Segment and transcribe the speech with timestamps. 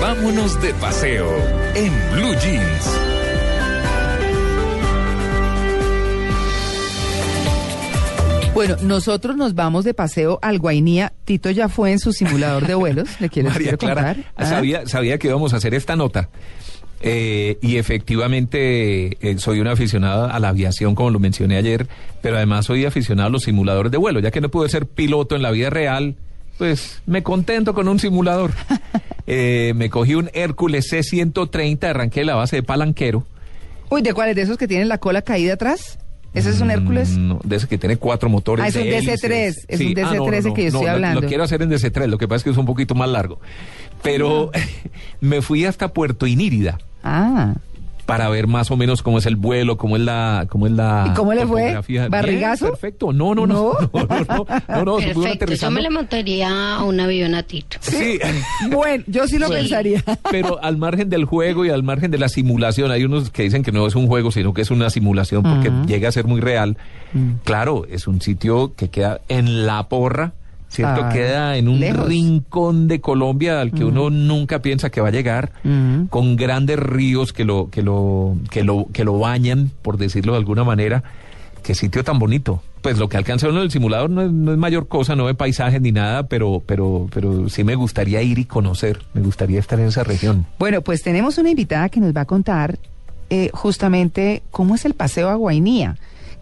[0.00, 1.26] Vámonos de paseo
[1.74, 2.98] en Blue Jeans.
[8.54, 11.12] Bueno, nosotros nos vamos de paseo al Guainía.
[11.24, 13.20] Tito ya fue en su simulador de vuelos.
[13.20, 14.16] ¿Le quiero, María Clara?
[14.36, 16.28] Ah, sabía, sabía que íbamos a hacer esta nota.
[17.00, 21.88] Eh, y efectivamente eh, soy un aficionado a la aviación, como lo mencioné ayer,
[22.22, 25.34] pero además soy aficionado a los simuladores de vuelo, ya que no pude ser piloto
[25.34, 26.16] en la vida real,
[26.58, 28.52] pues me contento con un simulador.
[29.30, 33.26] Eh, me cogí un Hércules C-130, arranqué de la base de Palanquero.
[33.90, 34.34] Uy, ¿de cuáles?
[34.36, 35.98] ¿De esos que tienen la cola caída atrás?
[36.32, 37.10] ¿Ese es un Hércules?
[37.10, 38.64] Mm, No, de ese que tiene cuatro motores.
[38.64, 39.22] Ah, es un de hélices.
[39.22, 41.20] DC-3, es un ah, no, DC-13 no, que yo estoy lo- hablando.
[41.20, 43.38] Lo quiero hacer en DC-3, lo que pasa es que es un poquito más largo.
[44.02, 44.50] Pero
[45.20, 47.54] me fui hasta Puerto Inírida Ah,
[48.08, 51.08] para ver más o menos cómo es el vuelo, cómo es la, cómo es la
[51.10, 51.78] ¿Y cómo le fue?
[52.08, 52.70] ¿Barrigazo?
[52.70, 53.12] Perfecto.
[53.12, 53.74] No, no, no.
[53.74, 54.46] No, no, no.
[54.66, 55.52] no, no perfecto.
[55.52, 57.76] Yo me le montaría a un avionatito.
[57.82, 58.18] Sí.
[58.70, 60.02] bueno, yo sí lo pensaría.
[60.30, 63.62] Pero al margen del juego y al margen de la simulación, hay unos que dicen
[63.62, 66.40] que no es un juego, sino que es una simulación porque llega a ser muy
[66.40, 66.78] real.
[67.12, 67.32] Mm.
[67.44, 70.32] Claro, es un sitio que queda en la porra
[70.68, 71.00] ¿cierto?
[71.00, 71.14] Claro.
[71.14, 72.06] Queda en un Lejos.
[72.06, 75.52] rincón de Colombia al que uno nunca piensa que va a llegar,
[76.10, 80.38] con grandes ríos que lo, que lo, que lo, que lo bañan, por decirlo de
[80.38, 81.02] alguna manera.
[81.62, 82.62] Qué sitio tan bonito.
[82.82, 85.24] Pues lo que alcanza uno en el simulador no es, no es mayor cosa, no
[85.24, 89.58] ve paisajes ni nada, pero, pero, pero sí me gustaría ir y conocer, me gustaría
[89.58, 90.46] estar en esa región.
[90.58, 92.78] Bueno, pues tenemos una invitada que nos va a contar
[93.30, 95.96] eh, justamente cómo es el paseo a Guainía,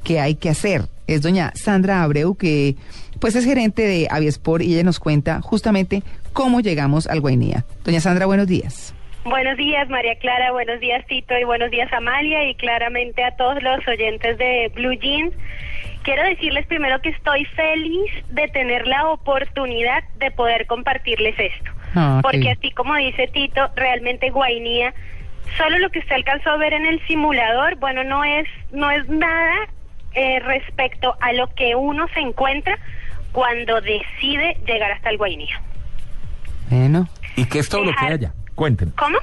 [0.06, 0.82] qué hay que hacer.
[1.08, 2.76] Es doña Sandra Abreu, que
[3.20, 6.02] pues es gerente de Aviesport y ella nos cuenta justamente
[6.32, 7.64] cómo llegamos al Guainía.
[7.84, 8.94] Doña Sandra, buenos días.
[9.24, 13.60] Buenos días, María Clara, buenos días, Tito, y buenos días, Amalia, y claramente a todos
[13.60, 15.34] los oyentes de Blue Jeans.
[16.04, 21.72] Quiero decirles primero que estoy feliz de tener la oportunidad de poder compartirles esto.
[21.96, 24.94] Ah, Porque así como dice Tito, realmente Guainía,
[25.58, 29.08] solo lo que usted alcanzó a ver en el simulador, bueno, no es, no es
[29.08, 29.68] nada
[30.16, 32.76] eh, respecto a lo que uno se encuentra
[33.30, 35.60] cuando decide llegar hasta el Guainía.
[36.68, 38.32] Bueno, ¿Y qué es todo lo que hay allá?
[38.54, 38.94] Cuéntenos.
[38.94, 39.18] ¿Cómo?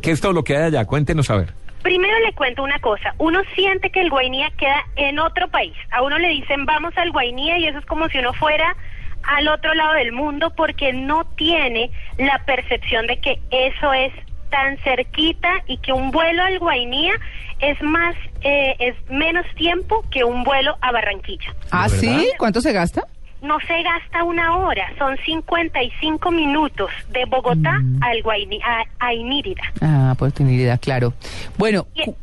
[0.00, 0.84] ¿Qué es todo lo que hay allá?
[0.84, 1.52] Cuéntenos a ver.
[1.82, 6.02] Primero le cuento una cosa, uno siente que el Guainía queda en otro país, a
[6.02, 8.74] uno le dicen vamos al Guainía y eso es como si uno fuera
[9.22, 14.12] al otro lado del mundo porque no tiene la percepción de que eso es
[14.50, 17.12] tan cerquita y que un vuelo al Guainía
[17.60, 21.54] es más, eh, es menos tiempo que un vuelo a Barranquilla.
[21.70, 22.28] ¿ah, sí?
[22.38, 23.02] ¿Cuánto se gasta?
[23.42, 29.62] No se gasta una hora, son 55 minutos de Bogotá al Guainí, a, a Inírida.
[29.80, 31.12] Ah, Puerto Inírida, claro.
[31.58, 32.16] Bueno, Y- cu-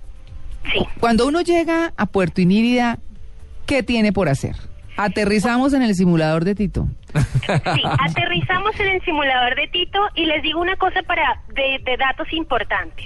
[0.71, 0.79] Sí.
[0.99, 2.97] cuando uno llega a Puerto Inírida,
[3.65, 4.55] ¿qué tiene por hacer?
[4.97, 6.87] Aterrizamos en el simulador de Tito.
[7.45, 11.97] Sí, aterrizamos en el simulador de Tito y les digo una cosa para de, de
[11.97, 13.05] datos importantes.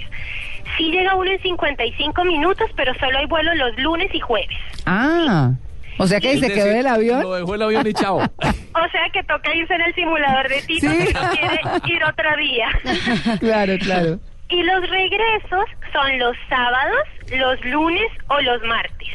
[0.76, 4.56] Sí llega uno en 55 minutos, pero solo hay vuelo los lunes y jueves.
[4.86, 5.52] Ah,
[5.98, 7.22] o sea que Es se quedó decir, del avión.
[7.22, 8.16] Lo dejó el avión y chao.
[8.18, 11.06] O sea que toca irse en el simulador de Tito Sí.
[11.06, 12.68] si no quiere ir otro día.
[13.40, 14.20] claro, claro.
[14.50, 17.02] Y los regresos son los sábados,
[17.36, 19.08] los lunes o los martes.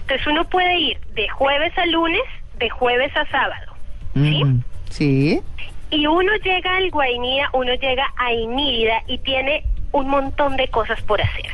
[0.00, 2.22] Entonces uno puede ir de jueves a lunes,
[2.58, 3.72] de jueves a sábado.
[4.14, 4.44] ¿Sí?
[4.44, 5.40] Mm, Sí.
[5.90, 11.00] Y uno llega al Guainía, uno llega a Inírida y tiene un montón de cosas
[11.02, 11.46] por hacer.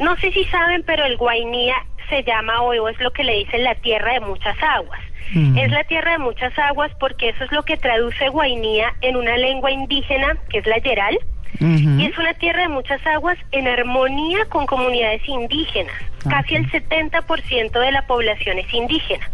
[0.00, 1.76] No sé si saben, pero el Guainía
[2.08, 5.00] se llama o es lo que le dicen la tierra de muchas aguas.
[5.34, 5.56] Mm.
[5.56, 9.36] Es la tierra de muchas aguas porque eso es lo que traduce Guainía en una
[9.36, 11.18] lengua indígena que es la yeral.
[11.60, 15.94] Y es una tierra de muchas aguas en armonía con comunidades indígenas.
[16.24, 19.30] Ah, Casi el 70% de la población es indígena.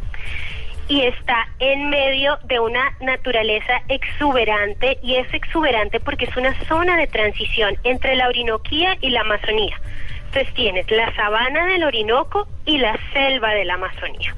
[0.89, 6.97] Y está en medio de una naturaleza exuberante, y es exuberante porque es una zona
[6.97, 9.79] de transición entre la Orinoquía y la Amazonía.
[10.27, 14.35] Entonces tienes la sabana del Orinoco y la selva de la Amazonía.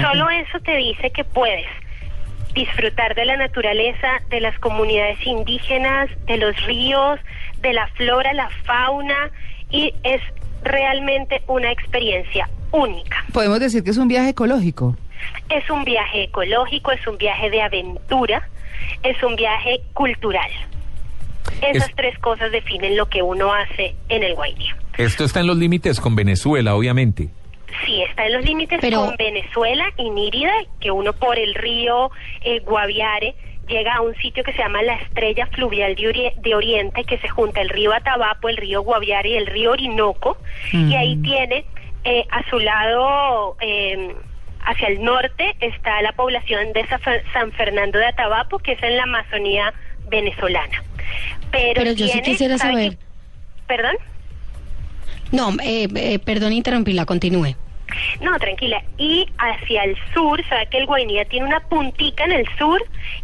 [0.00, 1.66] Solo eso te dice que puedes
[2.54, 7.18] disfrutar de la naturaleza, de las comunidades indígenas, de los ríos,
[7.60, 9.30] de la flora, la fauna,
[9.70, 10.20] y es
[10.62, 13.24] realmente una experiencia única.
[13.32, 14.96] Podemos decir que es un viaje ecológico.
[15.48, 18.48] Es un viaje ecológico, es un viaje de aventura,
[19.02, 20.50] es un viaje cultural.
[21.60, 24.76] Esas Es- tres cosas definen lo que uno hace en el Guainía.
[24.98, 27.28] Esto está en los límites con Venezuela, obviamente.
[27.84, 32.10] Sí, está en los límites Pero- con Venezuela y Nírida, que uno por el río
[32.42, 33.34] eh, Guaviare
[33.68, 37.18] llega a un sitio que se llama la Estrella Fluvial de, Ori- de Oriente, que
[37.18, 40.36] se junta el río Atabapo, el río Guaviare y el río Orinoco,
[40.72, 41.64] y ahí tiene
[42.04, 44.14] eh, a su lado, eh,
[44.64, 47.00] hacia el norte, está la población de Sa-
[47.32, 49.72] San Fernando de Atabapo, que es en la Amazonía
[50.08, 50.82] venezolana.
[51.50, 52.98] Pero, Pero yo sí quisiera ¿sabe saber-?
[53.66, 53.96] ¿Perdón?
[55.30, 57.54] No, eh, eh, perdón interrumpirla, continúe.
[58.20, 58.82] No, tranquila.
[58.98, 62.82] Y hacia el sur, sabe que el Guainía tiene una puntica en el sur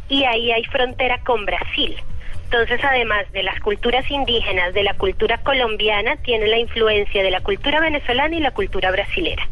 [0.09, 1.97] y ahí hay frontera con Brasil.
[2.45, 7.41] Entonces, además de las culturas indígenas, de la cultura colombiana, tiene la influencia de la
[7.43, 9.47] cultura venezolana y la cultura brasilera.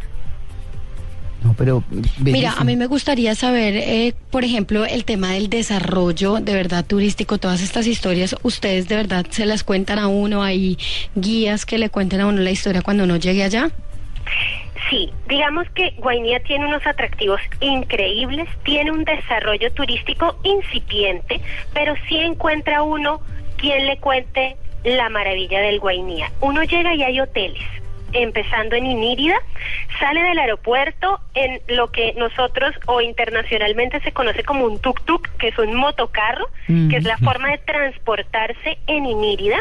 [1.45, 1.85] No, pero...
[2.19, 6.87] Mira, a mí me gustaría saber, eh, por ejemplo, el tema del desarrollo de verdad
[6.87, 10.79] turístico, todas estas historias, ustedes de verdad se las cuentan a uno, hay
[11.15, 13.71] guías que le cuenten a uno la historia cuando uno llegue allá.
[14.91, 21.41] Sí, digamos que Guainía tiene unos atractivos increíbles, tiene un desarrollo turístico incipiente,
[21.73, 23.21] pero sí encuentra uno
[23.57, 26.31] quien le cuente la maravilla del Guainía.
[26.41, 27.65] Uno llega y hay hoteles,
[28.23, 29.37] empezando en Inírida,
[29.99, 35.49] sale del aeropuerto en lo que nosotros o internacionalmente se conoce como un tuk-tuk, que
[35.49, 39.59] es un motocarro, que es la forma de transportarse en Inírida.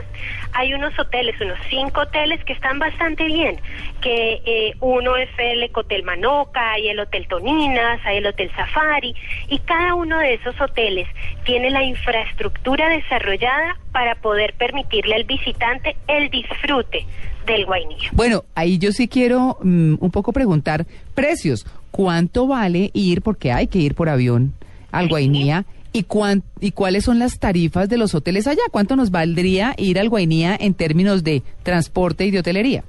[0.53, 3.59] Hay unos hoteles, unos cinco hoteles que están bastante bien,
[4.01, 9.15] que eh, uno es el Ecotel Manoca, hay el Hotel Toninas, hay el Hotel Safari,
[9.49, 11.07] y cada uno de esos hoteles
[11.43, 17.05] tiene la infraestructura desarrollada para poder permitirle al visitante el disfrute
[17.45, 17.65] del.
[18.13, 21.65] Bueno, ahí yo sí quiero mm, un poco preguntar precios.
[21.91, 24.53] ¿Cuánto vale ir, porque hay que ir por avión
[24.91, 25.65] al Guainía?
[25.93, 28.63] ¿Y, cuán- ¿Y cuáles son las tarifas de los hoteles allá?
[28.69, 32.83] ¿Cuánto nos valdría ir al Guainía en términos de transporte y de hotelería?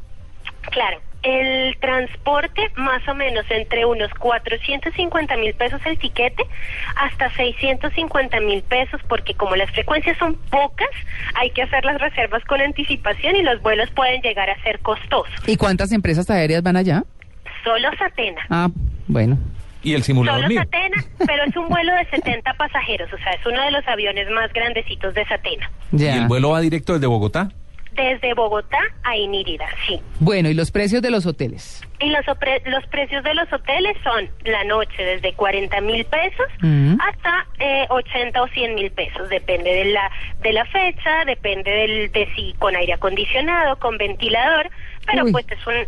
[0.72, 6.44] Claro, el transporte más o menos entre unos 450 mil pesos el tiquete
[6.94, 10.88] hasta 650 mil pesos porque como las frecuencias son pocas
[11.34, 15.34] hay que hacer las reservas con anticipación y los vuelos pueden llegar a ser costosos.
[15.48, 17.02] ¿Y cuántas empresas aéreas van allá?
[17.64, 18.42] Solo Satena.
[18.48, 18.68] Ah,
[19.08, 19.36] bueno.
[19.82, 20.60] Y el simulador Solo mío.
[20.62, 24.30] Satena, pero es un vuelo de 70 pasajeros, o sea, es uno de los aviones
[24.30, 25.70] más grandecitos de Satena.
[25.90, 26.14] Ya.
[26.14, 27.50] ¿Y el vuelo va directo desde Bogotá?
[27.96, 30.00] Desde Bogotá a Inírida, sí.
[30.20, 31.82] Bueno, ¿y los precios de los hoteles?
[31.98, 32.24] Y los,
[32.66, 36.96] los precios de los hoteles son la noche desde 40 mil pesos Mm.
[37.00, 39.28] hasta eh, 80 o 100 mil pesos.
[39.30, 40.10] Depende de la,
[40.42, 44.68] de la fecha, depende del, de si con aire acondicionado, con ventilador,
[45.06, 45.32] pero Uy.
[45.32, 45.86] pues es un-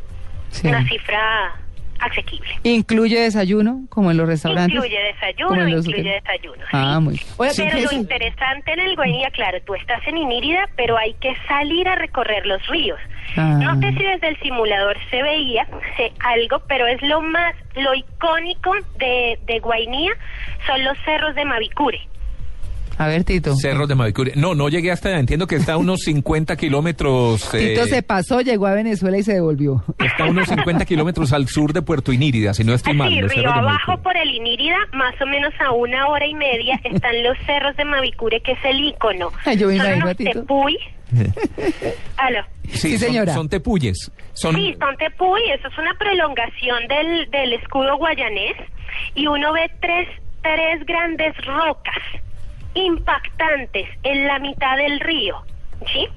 [0.50, 0.66] Sí.
[0.68, 1.56] una cifra
[1.98, 2.48] asequible.
[2.62, 4.74] ¿Incluye desayuno, como en los restaurantes?
[4.74, 6.22] Incluye desayuno, incluye hoteles.
[6.24, 6.64] desayuno.
[6.72, 7.02] Ah, sí.
[7.02, 7.26] muy bien.
[7.56, 7.92] Pero ¿qué lo es?
[7.92, 12.46] interesante en el Guainía, claro, tú estás en Inírida, pero hay que salir a recorrer
[12.46, 12.98] los ríos.
[13.36, 13.58] Ah.
[13.62, 15.66] No sé si desde el simulador se veía
[15.98, 20.12] eh, algo, pero es lo más, lo icónico de, de Guainía
[20.66, 22.00] son los cerros de Mavicure.
[22.98, 23.54] A ver, Tito.
[23.56, 24.32] Cerros de Mavicure.
[24.34, 25.20] No, no llegué hasta allá.
[25.20, 27.54] Entiendo que está a unos 50 kilómetros.
[27.54, 29.84] eh, Tito se pasó, llegó a Venezuela y se devolvió.
[29.98, 33.08] Está a unos 50 kilómetros al sur de Puerto Inírida, si no estoy mal.
[33.08, 36.80] Así, los río abajo por el Inírida, más o menos a una hora y media,
[36.84, 39.30] están los cerros de Mavicure, que es el ícono.
[39.44, 40.40] Ay, yo me son imagino a unos Tito.
[40.40, 40.78] tepuy.
[42.16, 42.40] Aló.
[42.70, 43.34] Sí, son- señora.
[43.34, 44.10] Son, tepuyes.
[44.34, 48.56] Son, Sí, son tepuy, eso es una prolongación del, del escudo guayanés
[49.14, 50.08] y uno ve tres,
[50.42, 51.94] tres grandes rocas
[52.74, 55.42] impactantes en la mitad del río,
[55.92, 56.08] ¿sí?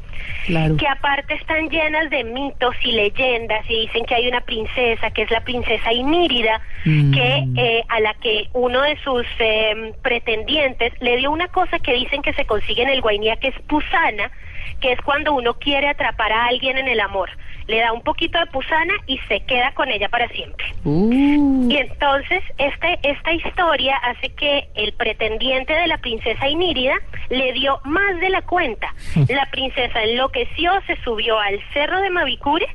[0.46, 0.78] Claro.
[0.78, 5.24] Que aparte están llenas de mitos y leyendas y dicen que hay una princesa que
[5.24, 7.14] es la princesa Inírida Mm.
[7.14, 11.94] que eh, a la que uno de sus eh, pretendientes le dio una cosa que
[11.94, 14.32] dicen que se consigue en el Guainía que es pusana,
[14.80, 17.30] que es cuando uno quiere atrapar a alguien en el amor.
[17.68, 20.66] Le da un poquito de pusana y se queda con ella para siempre.
[20.84, 26.96] Uh, Y entonces este, esta historia hace que el pretendiente de la princesa Inírida
[27.30, 28.94] le dio más de la cuenta.
[29.30, 32.68] La princesa enloqueció, se subió al cerro de Mavicure,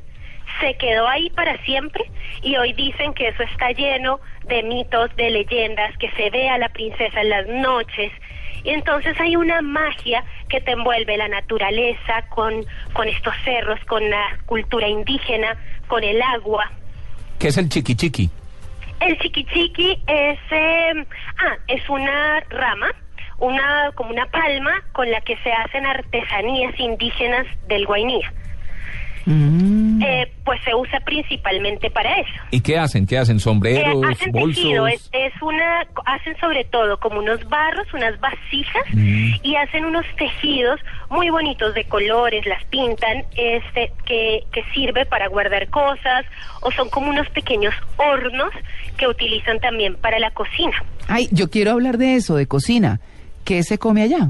[0.59, 2.03] se quedó ahí para siempre
[2.41, 6.57] y hoy dicen que eso está lleno de mitos, de leyendas, que se ve a
[6.57, 8.11] la princesa en las noches.
[8.63, 14.09] Y entonces hay una magia que te envuelve la naturaleza con, con estos cerros, con
[14.09, 16.71] la cultura indígena, con el agua.
[17.39, 18.29] ¿Qué es el chiqui chiqui?
[18.99, 21.05] El chiquichiqui es, eh,
[21.37, 22.89] ah, es una rama,
[23.37, 28.33] una como una palma con la que se hacen artesanías indígenas del Guainía.
[29.29, 30.01] Mm.
[30.01, 32.31] eh, pues se usa principalmente para eso.
[32.51, 33.05] ¿Y qué hacen?
[33.05, 33.37] ¿Qué hacen?
[33.37, 34.55] Eh, ¿Sombreros, hacen bolsos?
[34.63, 39.33] tejido, es, es una, hacen sobre todo como unos barros, unas vasijas Mm.
[39.43, 40.79] y hacen unos tejidos
[41.09, 46.25] muy bonitos de colores, las pintan, este, que, que sirve para guardar cosas
[46.61, 48.51] o son como unos pequeños hornos
[48.97, 50.71] que utilizan también para la cocina.
[51.09, 52.99] Ay, yo quiero hablar de eso, de cocina.
[53.43, 54.29] ¿Qué se come allá?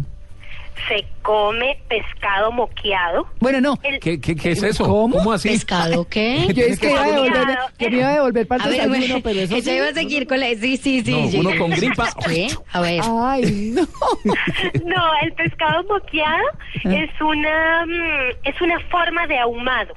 [0.87, 3.27] Se come pescado moqueado.
[3.39, 3.79] Bueno, no.
[3.83, 4.85] El- ¿Qué, qué, qué es eso?
[4.85, 5.31] ¿Cómo?
[5.31, 5.49] así?
[5.49, 6.47] ¿Pescado qué?
[6.53, 7.47] Yo es que iba a devolver,
[7.79, 9.77] yo me iba a devolver para el ver, desayuno, bueno, pero eso ella sí.
[9.77, 10.47] iba a seguir con la...
[10.49, 11.11] Sí, sí, sí.
[11.11, 12.09] No, uno con gripa.
[12.25, 12.47] ¿Qué?
[12.71, 13.01] A ver.
[13.03, 13.87] Ay, no.
[14.85, 16.43] No, el pescado moqueado
[16.85, 19.93] es una mm, es una forma de ahumado.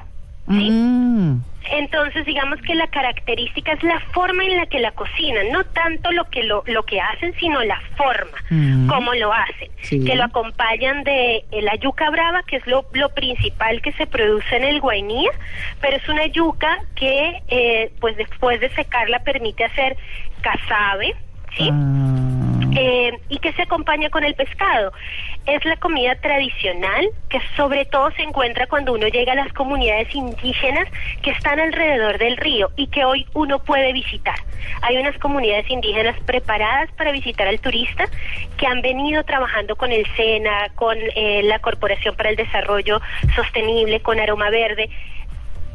[0.48, 0.70] ¿sí?
[0.70, 1.40] Mm.
[1.72, 6.10] Entonces, digamos que la característica es la forma en la que la cocinan, no tanto
[6.10, 8.88] lo que lo, lo que hacen, sino la forma, Mm.
[8.88, 9.70] cómo lo hacen.
[9.82, 10.02] Sí.
[10.04, 14.06] Que lo acompañan de eh, la yuca brava, que es lo, lo principal que se
[14.06, 15.30] produce en el Guainía,
[15.80, 19.96] pero es una yuca que, eh, pues después de secarla, permite hacer
[20.40, 21.14] casabe,
[21.56, 21.68] ¿sí?
[21.70, 22.16] Ah.
[22.76, 24.92] Eh, y que se acompaña con el pescado.
[25.46, 30.14] Es la comida tradicional que sobre todo se encuentra cuando uno llega a las comunidades
[30.14, 30.86] indígenas
[31.22, 34.36] que están alrededor del río y que hoy uno puede visitar.
[34.82, 38.04] Hay unas comunidades indígenas preparadas para visitar al turista
[38.56, 43.00] que han venido trabajando con el SENA, con eh, la Corporación para el Desarrollo
[43.34, 44.90] Sostenible, con Aroma Verde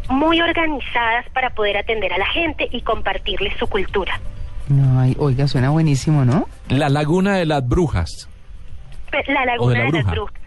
[0.09, 4.19] muy organizadas para poder atender a la gente y compartirles su cultura.
[4.67, 6.47] No, ay, oiga, suena buenísimo, ¿no?
[6.69, 8.29] La Laguna de las Brujas.
[9.27, 10.31] La Laguna de la de, las Bruja.
[10.31, 10.45] Brujas.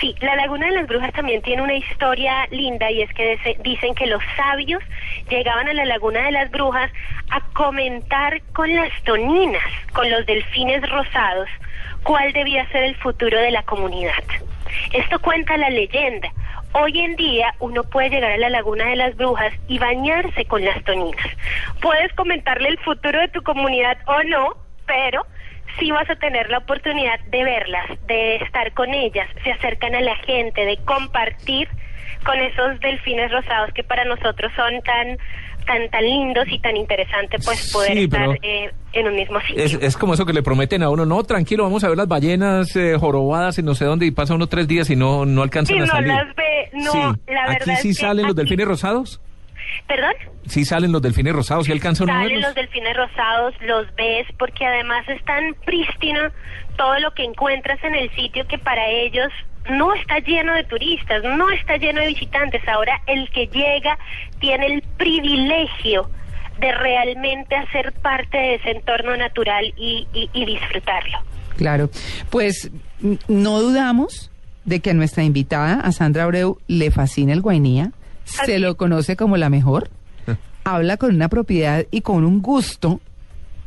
[0.00, 3.94] Sí, la Laguna de las Brujas también tiene una historia linda y es que dicen
[3.94, 4.82] que los sabios
[5.28, 6.90] llegaban a la Laguna de las Brujas
[7.30, 11.48] a comentar con las toninas, con los delfines rosados,
[12.02, 14.12] cuál debía ser el futuro de la comunidad.
[14.92, 16.32] Esto cuenta la leyenda.
[16.72, 20.64] Hoy en día uno puede llegar a la Laguna de las Brujas y bañarse con
[20.64, 21.26] las toninas.
[21.80, 24.56] Puedes comentarle el futuro de tu comunidad o no,
[24.86, 25.26] pero
[25.78, 30.00] sí vas a tener la oportunidad de verlas, de estar con ellas, se acercan a
[30.00, 31.68] la gente, de compartir
[32.24, 35.16] con esos delfines rosados que para nosotros son tan
[35.66, 39.64] tan tan lindos y tan interesantes pues poder Sí, estar eh, en un mismo sitio.
[39.64, 42.06] Es, es como eso que le prometen a uno, no, tranquilo, vamos a ver las
[42.06, 45.42] ballenas eh, jorobadas y no sé dónde, y pasa uno tres días y no, no
[45.42, 46.08] alcanzan a no salir.
[46.08, 46.98] las ve, no, Sí.
[47.26, 49.20] la verdad ¿Aquí sí es que salen los delfines rosados?
[49.86, 50.12] ¿Perdón?
[50.46, 54.64] Sí salen los delfines rosados, ¿sí alcanzan a Salen los delfines rosados, los ves, porque
[54.66, 56.20] además es tan prístino
[56.76, 59.32] todo lo que encuentras en el sitio que para ellos
[59.70, 62.62] no está lleno de turistas, no está lleno de visitantes.
[62.68, 63.98] Ahora el que llega
[64.38, 66.08] tiene el privilegio
[66.60, 71.18] de realmente hacer parte de ese entorno natural y, y- y disfrutarlo.
[71.56, 71.90] Claro.
[72.30, 72.70] Pues
[73.28, 74.30] no dudamos
[74.64, 77.90] de que a nuestra invitada, a Sandra Abreu, le fascina el Guainía,
[78.26, 79.88] se lo conoce como la mejor,
[80.64, 83.00] habla con una propiedad y con un gusto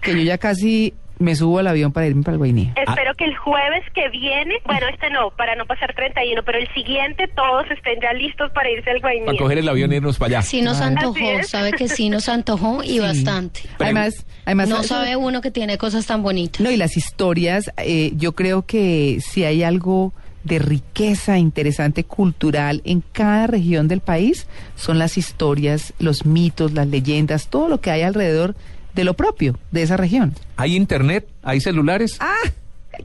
[0.01, 2.73] que yo ya casi me subo al avión para irme para el Guainía.
[2.77, 6.67] Espero que el jueves que viene, bueno, este no, para no pasar 31, pero el
[6.73, 9.25] siguiente todos estén ya listos para irse al Guainía.
[9.25, 10.41] Para coger el avión e irnos para allá.
[10.41, 13.61] Sí nos antojó, sabe que sí nos antojó y bastante.
[13.79, 16.61] Además, además No sabe uno que tiene cosas tan bonitas.
[16.61, 20.13] No, y las historias, eh, yo creo que si hay algo
[20.43, 26.88] de riqueza interesante cultural en cada región del país, son las historias, los mitos, las
[26.88, 28.55] leyendas, todo lo que hay alrededor
[28.93, 30.34] de lo propio de esa región.
[30.58, 31.27] ¿Hay internet?
[31.43, 32.17] ¿Hay celulares?
[32.19, 32.50] Ah,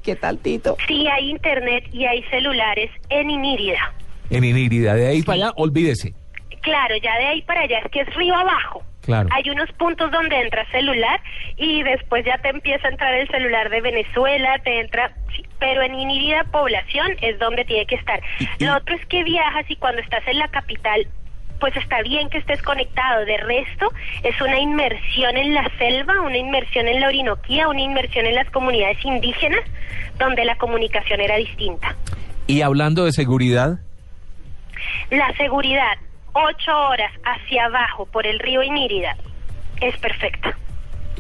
[0.03, 0.76] ¿qué tal, Tito?
[0.87, 3.93] Sí, hay internet y hay celulares en Inírida.
[4.31, 6.14] En Inírida, de ahí para allá, olvídese.
[6.62, 8.83] Claro, ya de ahí para allá es que es río abajo.
[9.04, 9.28] Claro.
[9.32, 11.20] Hay unos puntos donde entra celular
[11.56, 15.82] y después ya te empieza a entrar el celular de Venezuela, te entra, sí, pero
[15.82, 18.20] en Inírida población es donde tiene que estar.
[18.61, 21.06] Lo otro es que viajas y cuando estás en la capital,
[21.61, 23.25] pues está bien que estés conectado.
[23.25, 23.92] De resto,
[24.23, 28.50] es una inmersión en la selva, una inmersión en la Orinoquía, una inmersión en las
[28.50, 29.61] comunidades indígenas,
[30.18, 31.94] donde la comunicación era distinta.
[32.46, 33.78] Y hablando de seguridad,
[35.11, 35.96] La seguridad,
[36.35, 39.17] ocho horas hacia abajo por el río Inírida,
[39.81, 40.57] es perfecta.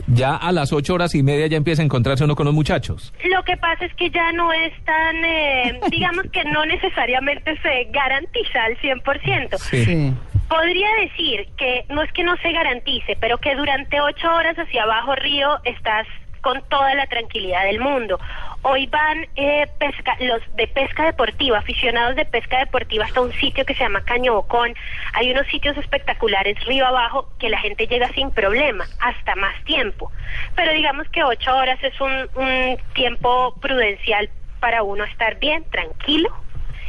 [0.06, 3.12] ya a las ocho horas y media ya empieza a encontrarse uno con los muchachos.
[3.24, 7.84] Lo que pasa es que ya no es tan, eh, digamos que no necesariamente se
[7.90, 9.58] garantiza al 100%.
[9.58, 10.12] Sí.
[10.48, 14.82] Podría decir que no es que no se garantice, pero que durante ocho horas hacia
[14.82, 16.06] abajo río estás
[16.42, 18.18] con toda la tranquilidad del mundo.
[18.66, 23.64] Hoy van eh, pesca, los de pesca deportiva, aficionados de pesca deportiva hasta un sitio
[23.66, 24.72] que se llama Caño Bocón.
[25.12, 30.10] Hay unos sitios espectaculares río abajo que la gente llega sin problema, hasta más tiempo.
[30.56, 32.10] Pero digamos que ocho horas es un,
[32.42, 34.30] un tiempo prudencial
[34.60, 36.30] para uno estar bien, tranquilo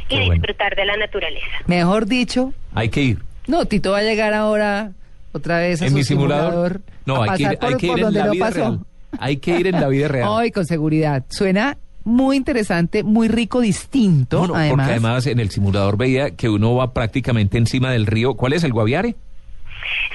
[0.08, 0.32] y bueno.
[0.32, 1.46] disfrutar de la naturaleza.
[1.66, 3.18] Mejor dicho, Hay que ir.
[3.48, 4.92] No, Tito va a llegar ahora
[5.32, 6.80] otra vez a en su mi simulador.
[7.04, 8.32] No, a hay que ir, pasar por- hay que ir por en donde la no
[8.32, 8.58] vida pasó.
[8.60, 8.78] real.
[9.18, 10.28] Hay que ir en la vida real.
[10.32, 11.24] Ay, con seguridad.
[11.28, 14.42] Suena muy interesante, muy rico, distinto.
[14.42, 14.76] No, no, además.
[14.76, 18.34] porque además en el simulador veía que uno va prácticamente encima del río.
[18.34, 19.16] ¿Cuál es el Guaviare?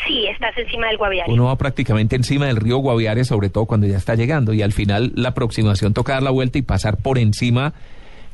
[0.05, 1.31] Sí, estás encima del Guaviare.
[1.31, 4.53] Uno va prácticamente encima del río Guaviare, sobre todo cuando ya está llegando.
[4.53, 7.74] Y al final la aproximación toca dar la vuelta y pasar por encima.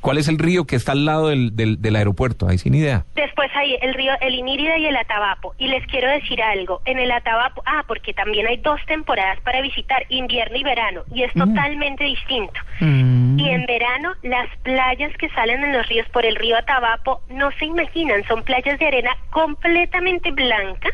[0.01, 2.47] ¿Cuál es el río que está al lado del, del, del aeropuerto?
[2.47, 3.05] Ahí sin idea.
[3.15, 5.53] Después el río, el Inírida y el Atabapo.
[5.57, 9.61] Y les quiero decir algo, en el Atabapo, ah, porque también hay dos temporadas para
[9.61, 12.59] visitar, invierno y verano, y es totalmente distinto.
[12.79, 13.39] Mm.
[13.39, 17.51] Y en verano, las playas que salen en los ríos por el río Atabapo no
[17.59, 20.89] se imaginan, son playas de arena completamente blanca.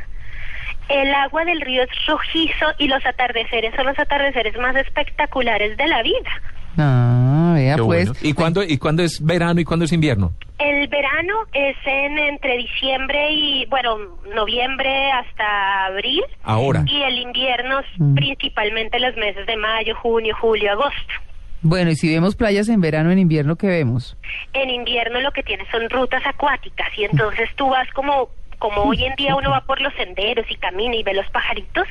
[0.89, 5.87] El agua del río es rojizo y los atardeceres son los atardeceres más espectaculares de
[5.87, 6.29] la vida.
[6.77, 8.09] Ah, vea Qué pues.
[8.09, 8.19] bueno.
[8.21, 10.33] ¿Y cuándo, ¿Y cuándo es verano y cuándo es invierno?
[10.63, 13.97] El verano es en entre diciembre y, bueno,
[14.33, 16.23] noviembre hasta abril.
[16.43, 16.83] Ahora.
[16.87, 18.15] Y el invierno es Mm.
[18.15, 21.13] principalmente los meses de mayo, junio, julio, agosto.
[21.61, 24.17] Bueno, y si vemos playas en verano, en invierno, ¿qué vemos?
[24.53, 28.29] En invierno lo que tienes son rutas acuáticas y entonces tú vas como
[28.59, 31.85] como hoy en día uno va por los senderos y camina y ve los pajaritos,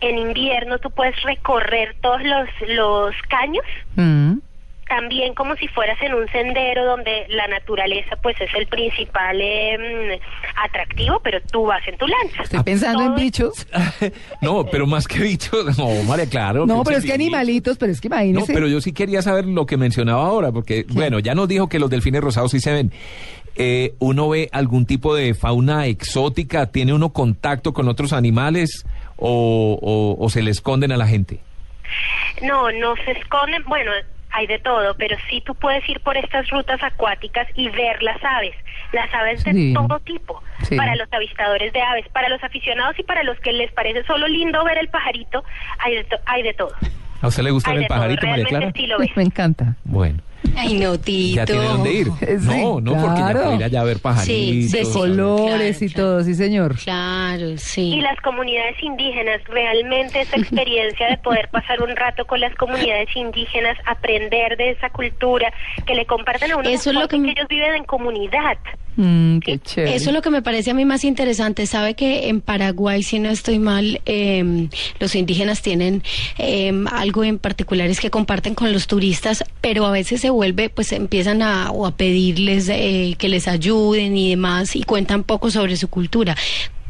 [0.00, 3.64] en invierno tú puedes recorrer todos los, los caños,
[3.96, 4.38] Mm.
[4.88, 9.78] También como si fueras en un sendero donde la naturaleza pues es el principal eh,
[10.20, 12.42] mm, atractivo, pero tú vas en tu lanza.
[12.42, 13.66] Estoy pensando en bichos.
[14.40, 16.66] No, pero más que bichos, no, María, claro.
[16.66, 18.52] No, pero es que animalitos, pero es que No, imagínese.
[18.52, 21.78] pero yo sí quería saber lo que mencionaba ahora, porque, bueno, ya nos dijo que
[21.78, 22.92] los delfines rosados sí se ven.
[23.56, 26.66] Eh, ¿Uno ve algún tipo de fauna exótica?
[26.66, 28.84] ¿Tiene uno contacto con otros animales
[29.16, 31.38] o, o- o se le esconden a la gente?
[32.42, 33.92] No, no se esconden, bueno,
[34.34, 38.22] hay de todo, pero sí tú puedes ir por estas rutas acuáticas y ver las
[38.24, 38.54] aves,
[38.92, 39.72] las aves de Sí.
[39.74, 40.76] todo tipo, Sí.
[40.76, 44.26] para los avistadores de aves, para los aficionados y para los que les parece solo
[44.28, 45.44] lindo ver el pajarito,
[45.78, 46.72] hay de, to- hay de todo.
[47.22, 48.72] ¿A usted le gusta Hay el todo, pajarito, María Clara?
[48.74, 49.10] sí lo ves.
[49.16, 49.76] Me encanta.
[49.84, 50.18] Bueno,
[50.56, 51.36] Ay, no, Tito.
[51.36, 52.06] ya tiene dónde ir.
[52.06, 54.70] Sí, no, no, porque ya puede ir allá a ver pajaritos.
[54.70, 56.08] Sí, De colores claro, y claro.
[56.08, 56.76] todo, sí, señor.
[56.76, 57.94] Claro, sí.
[57.94, 63.08] Y las comunidades indígenas, realmente esa experiencia de poder pasar un rato con las comunidades
[63.14, 65.52] indígenas, aprender de esa cultura,
[65.86, 68.58] que le compartan a uno Eso es lo que ellos viven en comunidad.
[68.96, 69.96] Mm, qué chévere.
[69.96, 71.66] Eso es lo que me parece a mí más interesante.
[71.66, 74.68] Sabe que en Paraguay, si no estoy mal, eh,
[75.00, 76.02] los indígenas tienen
[76.38, 80.70] eh, algo en particular es que comparten con los turistas, pero a veces se vuelve,
[80.70, 85.50] pues empiezan a, o a pedirles eh, que les ayuden y demás y cuentan poco
[85.50, 86.36] sobre su cultura.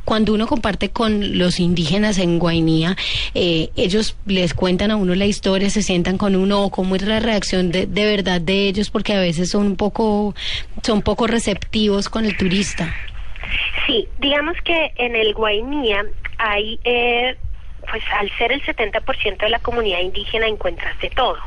[0.05, 2.97] Cuando uno comparte con los indígenas en Guainía,
[3.35, 7.03] eh, ellos les cuentan a uno la historia, se sientan con uno o cómo es
[7.03, 10.35] la reacción de, de verdad de ellos, porque a veces son un poco,
[10.83, 12.95] son poco receptivos con el turista.
[13.87, 16.05] Sí, digamos que en el Guainía
[16.38, 17.37] hay, eh,
[17.90, 21.38] pues al ser el 70% de la comunidad indígena encuentras de todo.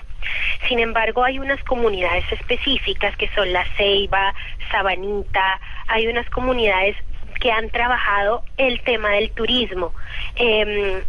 [0.67, 4.33] Sin embargo, hay unas comunidades específicas que son la Ceiba,
[4.71, 6.95] Sabanita, hay unas comunidades
[7.39, 9.93] que han trabajado el tema del turismo.
[10.35, 11.01] Em,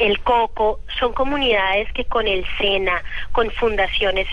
[0.00, 4.26] el Coco, son comunidades que con el SENA, con fundaciones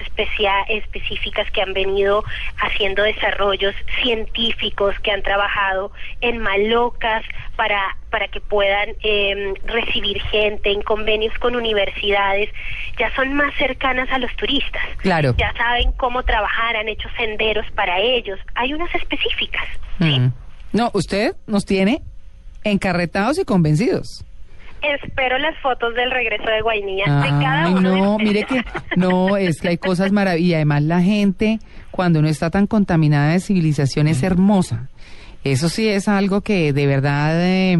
[0.67, 2.23] específicas que han venido
[2.61, 5.91] haciendo desarrollos científicos, que han trabajado
[6.21, 7.23] en malocas
[7.55, 12.49] para, para que puedan eh, recibir gente, en convenios con universidades,
[12.97, 14.83] ya son más cercanas a los turistas.
[14.97, 15.35] Claro.
[15.37, 18.39] Ya saben cómo trabajar, han hecho senderos para ellos.
[18.55, 19.65] Hay unas específicas.
[19.99, 20.31] ¿sí?
[20.73, 22.01] No, usted nos tiene
[22.63, 24.23] encarretados y convencidos.
[24.81, 28.63] Espero las fotos del regreso de Guainía de cada uno no, mire que
[28.95, 30.49] no, es que hay cosas maravillosas.
[30.49, 31.59] Y además la gente,
[31.91, 34.89] cuando no está tan contaminada de civilización, es hermosa.
[35.43, 37.79] Eso sí es algo que de verdad, eh,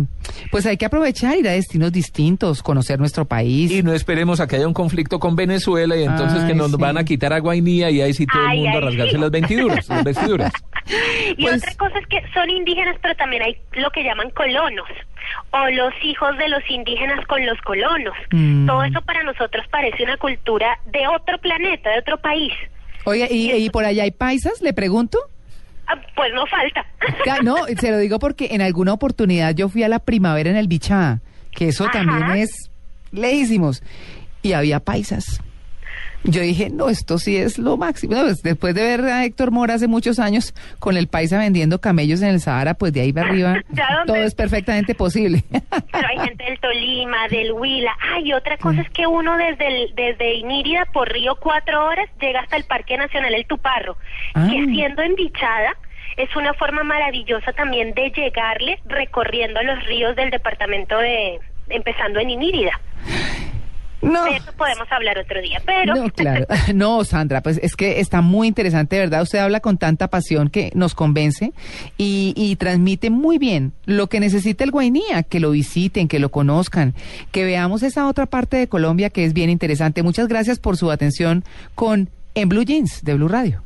[0.50, 3.72] pues hay que aprovechar, ir a destinos distintos, conocer nuestro país.
[3.72, 6.72] Y no esperemos a que haya un conflicto con Venezuela y entonces Ay, que nos
[6.72, 6.78] sí.
[6.80, 9.18] van a quitar a Guainía y ahí sí todo Ay, el mundo a rasgarse sí.
[9.22, 10.54] las vestiduras, las vestiduras.
[11.38, 14.88] Y Pues- otra cosa es que son indígenas, pero también hay lo que llaman colonos,
[15.52, 18.16] o los hijos de los indígenas con los colonos.
[18.32, 18.66] Mm.
[18.66, 22.52] Todo eso para nosotros parece una cultura de otro planeta, de otro país.
[23.06, 24.62] Oiga, ¿y, y por allá hay paisas?
[24.62, 25.20] Le pregunto.
[25.92, 26.86] Ah, pues no falta.
[27.44, 30.68] No, se lo digo porque en alguna oportunidad yo fui a la primavera en el
[30.68, 31.20] Bichá,
[31.52, 31.94] que eso Ajá.
[31.94, 32.70] también es
[33.12, 33.84] lejísimos,
[34.42, 35.42] y había paisas.
[36.24, 38.16] Yo dije, no, esto sí es lo máximo.
[38.16, 41.82] No, pues, después de ver a Héctor Mora hace muchos años con el paisa vendiendo
[41.82, 43.56] camellos en el Sahara, pues de ahí para arriba
[44.06, 45.44] todo es perfectamente posible.
[45.92, 47.92] Pero hay gente del Tolima, del Huila.
[48.14, 52.42] Ay, otra cosa es que uno desde el, desde Inírida por río cuatro horas llega
[52.42, 53.98] hasta el Parque Nacional El Tuparro,
[54.34, 54.48] Ah.
[54.50, 55.76] que siendo embichada
[56.18, 62.30] es una forma maravillosa también de llegarle recorriendo los ríos del departamento de, empezando en
[62.30, 62.72] Inírida.
[64.02, 64.26] No.
[64.26, 65.96] De eso podemos hablar otro día, pero...
[65.96, 66.46] No, claro.
[66.74, 69.22] No, Sandra, pues es que está muy interesante, ¿verdad?
[69.22, 71.54] Usted habla con tanta pasión que nos convence
[71.98, 76.30] y, y transmite muy bien lo que necesita el Guainía, que lo visiten, que lo
[76.30, 76.94] conozcan,
[77.32, 80.04] que veamos esa otra parte de Colombia que es bien interesante.
[80.04, 81.44] Muchas gracias por su atención
[81.76, 83.64] con En Blue Jeans de Blue Radio.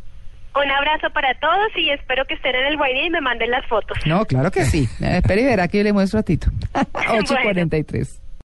[0.56, 3.65] Un abrazo para todos y espero que estén en el Guainí y me manden las
[3.67, 3.98] fotos.
[4.06, 4.88] No, claro que sí.
[5.02, 6.50] Espere y verá que yo le muestro a Tito.
[6.74, 8.25] 8.43.